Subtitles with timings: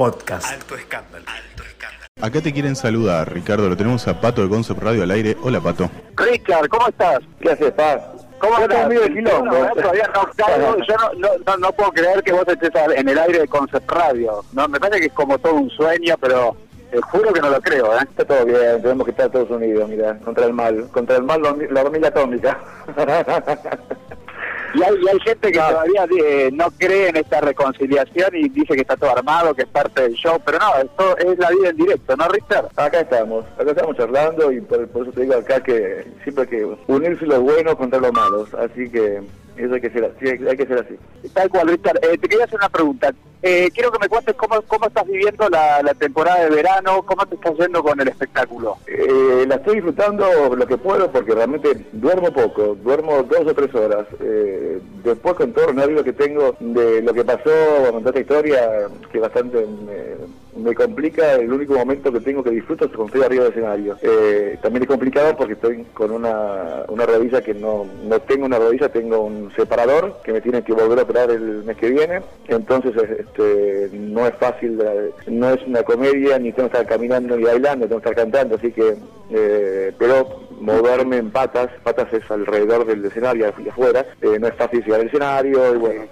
[0.00, 0.50] Podcast.
[0.50, 1.26] Alto escándalo.
[1.28, 2.06] Alto escándalo.
[2.22, 3.68] Acá te quieren saludar, Ricardo.
[3.68, 5.36] Lo tenemos a Pato de Concept Radio al aire.
[5.42, 5.90] Hola, Pato.
[6.16, 7.18] Richard, ¿cómo estás?
[7.38, 8.00] ¿Qué haces, Paz?
[8.38, 8.78] ¿Cómo estás?
[8.78, 9.54] estoy medio quilombo.
[9.54, 13.90] Yo no, no, no, no puedo creer que vos estés en el aire de Concept
[13.90, 14.42] Radio.
[14.54, 16.56] No, me parece que es como todo un sueño, pero
[16.90, 18.04] te juro que no lo creo, ¿eh?
[18.08, 20.88] Está todo bien, tenemos que estar todos unidos, mira, contra el mal.
[20.92, 22.58] Contra el mal, la hormiga atómica.
[24.74, 28.74] Y hay, y hay gente que todavía eh, no cree en esta reconciliación y dice
[28.74, 31.70] que está todo armado, que es parte del show, pero no, esto es la vida
[31.70, 32.68] en directo, ¿no, Richard?
[32.76, 36.50] acá estamos, acá estamos charlando y por, por eso te digo acá que siempre hay
[36.50, 38.54] que unirse los buenos contra los malos.
[38.54, 39.22] Así que
[39.56, 40.26] eso hay que ser así.
[40.26, 41.28] Hay que ser así.
[41.32, 41.98] Tal cual, Richard.
[42.02, 43.12] Eh, te quería hacer una pregunta.
[43.42, 47.36] Eh, quiero que me cuentes cómo, cómo estás viviendo la, temporada de verano, cómo te
[47.36, 48.76] estás yendo con el espectáculo.
[48.86, 53.74] Eh, la estoy disfrutando lo que puedo porque realmente duermo poco, duermo dos o tres
[53.74, 54.06] horas.
[54.20, 57.50] Eh, después con todo el nervio que tengo de lo que pasó,
[57.90, 60.16] con toda esta historia que bastante me,
[60.56, 63.96] me complica, el único momento que tengo que disfruto es cuando estoy arriba del escenario.
[64.02, 68.58] Eh, también es complicado porque estoy con una, una rodilla que no, no tengo una
[68.58, 72.22] rodilla, tengo un separador que me tiene que volver a operar el mes que viene.
[72.48, 74.78] Entonces este, no es fácil,
[75.26, 78.56] no es una comedia, ni tengo que estar caminando ni bailando, tengo que estar cantando,
[78.56, 78.96] así que,
[79.30, 84.54] eh, pero moverme en patas, patas es alrededor del escenario y afuera, eh, no es
[84.54, 85.60] fácil llegar al escenario,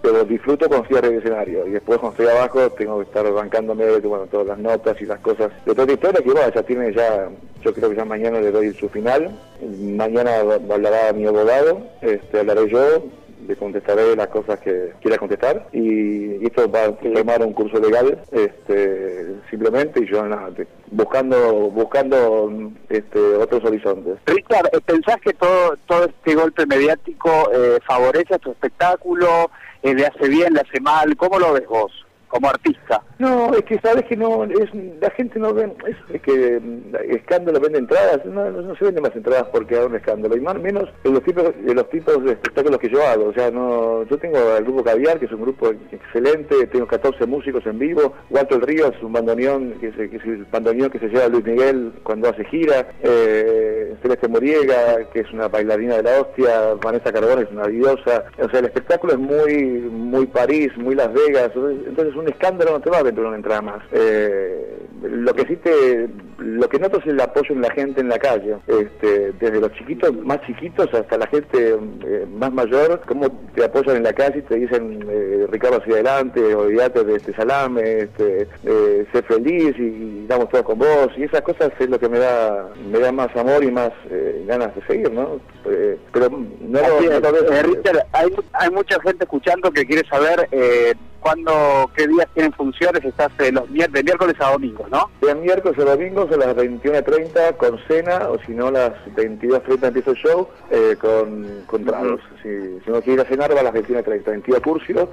[0.02, 3.98] pero disfruto estoy arriba del escenario, y después cuando estoy abajo tengo que estar bancándome
[4.00, 5.50] bueno, todas las notas y las cosas.
[5.64, 7.28] De toda la historia que bueno, ya tiene ya,
[7.62, 9.30] yo creo que ya mañana le doy su final,
[9.78, 13.05] mañana hablará mi abogado, este, hablaré yo,
[13.47, 18.20] le contestaré las cosas que quiera contestar y esto va a tomar un curso legal
[18.33, 20.50] este, simplemente y yo nada,
[20.91, 24.19] buscando buscando este, otros horizontes.
[24.27, 29.50] Richard, ¿pensás que todo, todo este golpe mediático eh, favorece a tu espectáculo?
[29.83, 31.17] Eh, ¿Le hace bien, le hace mal?
[31.17, 31.92] ¿Cómo lo ves vos,
[32.28, 33.02] como artista?
[33.18, 36.94] No, es que sabes que no, es, la gente no ve, es, es que mm,
[37.10, 40.88] escándalo vende entradas, no, se venden más entradas porque haga un escándalo, y más menos
[41.02, 44.18] en los tipos, de los tipos de espectáculos que yo hago, o sea, no, yo
[44.18, 48.64] tengo el grupo Caviar, que es un grupo excelente, tengo 14 músicos en vivo, Walter
[48.64, 52.28] Ríos, un bandoneón, que es, que es el bandoneón que se lleva Luis Miguel cuando
[52.28, 57.50] hace gira, eh, Celeste Moriega, que es una bailarina de la hostia, Vanessa Carbón es
[57.50, 62.29] una diosa, o sea, el espectáculo es muy, muy París, muy Las Vegas, entonces un
[62.29, 63.83] escándalo no te va a vender una entrada más.
[63.92, 66.08] Eh, lo que sí te,
[66.39, 69.73] lo que noto es el apoyo en la gente en la calle, este, desde los
[69.73, 74.39] chiquitos más chiquitos hasta la gente eh, más mayor, cómo te apoyan en la calle
[74.39, 79.79] y te dicen eh, Ricardo hacia adelante, olvídate de este salame, este, eh, sé feliz
[79.79, 83.12] y damos todo con vos y esas cosas es lo que me da, me da
[83.12, 85.40] más amor y más eh, ganas de seguir, ¿no?
[85.64, 90.48] Eh, pero no Así no Eh, Richard, hay, hay mucha gente escuchando que quiere saber
[90.52, 95.11] eh, cuándo, qué días tienen funciones, estás eh, los de miércoles a domingo, ¿no?
[95.20, 99.89] De miércoles a domingos a las 21.30 con cena, o si no, a las 22.30
[99.89, 102.20] empieza el show eh, con, con tragos.
[102.42, 102.48] Si,
[102.84, 105.11] si no quiere ir a cenar, va a las 21.30 en Tío Curcio,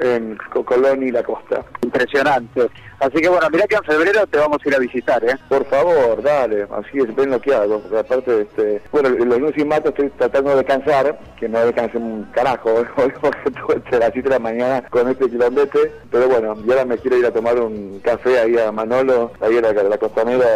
[0.00, 1.64] en Co- Colón y La Costa.
[1.82, 2.68] Impresionante.
[3.00, 5.36] Así que bueno, mirá que en febrero te vamos a ir a visitar, ¿eh?
[5.48, 7.80] Por favor, dale, así es, ven lo que hago.
[7.80, 11.98] Porque aparte, este, bueno, los lunes y martes estoy tratando de descansar, que no descansé
[11.98, 16.28] un carajo, hoy porque tuve hasta las 7 de la mañana con este quilombete, pero
[16.28, 19.60] bueno, y ahora me quiero ir a tomar un café ahí a Manolo, ahí a
[19.60, 20.46] la, la costanera,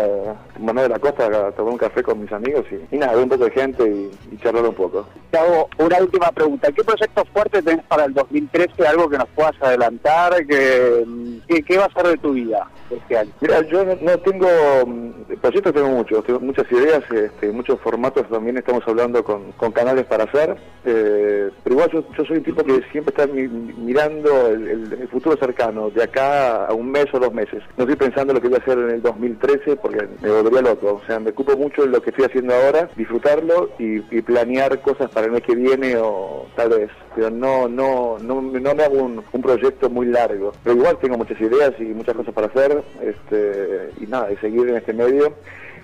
[0.59, 3.25] Manolo de la Costa, a tomar un café con mis amigos y, y nada, ver
[3.25, 5.07] un poco de gente y, y charlar un poco.
[5.31, 6.73] Te hago una última pregunta.
[6.73, 8.87] ¿Qué proyectos fuertes tenés para el 2013?
[8.87, 11.05] Algo que nos puedas adelantar, que,
[11.47, 13.31] que- ¿qué va a ser de tu vida este año?
[13.41, 14.49] Mira, yo no, no tengo
[14.87, 20.07] mm, proyectos, tengo muchos, tengo muchas ideas, este, muchos formatos también estamos hablando con, canales
[20.07, 24.49] para hacer, eh, pero igual yo, yo soy un tipo que siempre está mi- mirando
[24.49, 27.63] el, futuro cercano, de acá a un mes o dos meses.
[27.77, 31.01] No estoy pensando lo que voy a hacer en el 2013 porque me volvería loco,
[31.03, 34.81] o sea, me ocupo mucho de lo que estoy haciendo ahora, disfrutarlo y, y planear
[34.81, 38.83] cosas para el mes que viene o tal vez, pero no, no, no, no me
[38.85, 42.47] hago un, un proyecto muy largo, pero igual tengo muchas ideas y muchas cosas para
[42.49, 45.35] hacer, este, y nada, y seguir en este medio,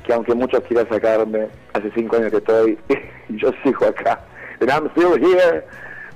[0.05, 2.79] que aunque muchos quieran sacarme, hace cinco años que estoy,
[3.29, 4.21] y yo sigo acá,
[4.61, 5.65] and I'm still here,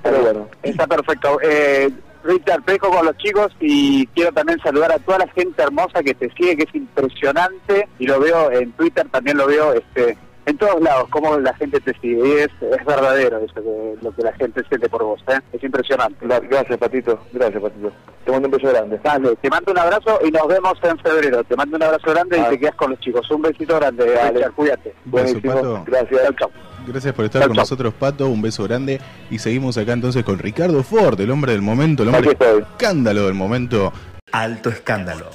[0.03, 0.47] pero bueno.
[0.63, 1.39] Está perfecto.
[1.41, 1.89] Eh,
[2.23, 6.03] Richard, te dejo con los chicos y quiero también saludar a toda la gente hermosa
[6.03, 10.17] que te sigue, que es impresionante, y lo veo en Twitter, también lo veo este
[10.59, 14.21] todos lados, cómo la gente te sigue, y es, es verdadero eso, que, lo que
[14.21, 15.39] la gente siente por vos, ¿eh?
[15.53, 16.23] es impresionante.
[16.25, 17.91] Gra- Gracias, Patito, gracias, Patito.
[18.25, 18.99] Te mando un beso grande.
[19.03, 21.43] Dale, te mando un abrazo y nos vemos en febrero.
[21.45, 22.45] Te mando un abrazo grande Ah.
[22.47, 23.31] y te quedas con los chicos.
[23.31, 24.37] Un besito grande, Dale.
[24.37, 24.89] Richard, cuídate.
[25.05, 25.83] Beso, Buenísimo, Pato.
[25.87, 26.21] gracias.
[26.23, 26.51] Chau, chau.
[26.87, 27.63] Gracias por estar Chau, con chau.
[27.63, 28.27] nosotros, Pato.
[28.27, 28.99] Un beso grande.
[29.31, 32.61] Y seguimos acá entonces con Ricardo Ford, el hombre del momento, el hombre estoy.
[32.61, 33.91] escándalo del momento.
[34.31, 35.29] Alto escándalo.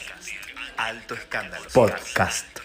[0.76, 1.64] Alto escándalo.
[1.72, 2.63] Podcast.